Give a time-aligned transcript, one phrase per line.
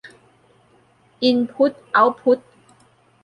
[1.23, 2.39] อินพุตเอาต์พุต